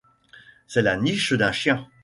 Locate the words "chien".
1.51-1.87